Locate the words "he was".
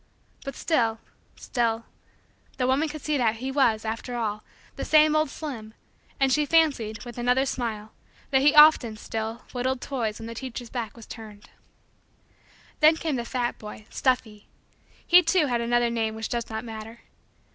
3.35-3.85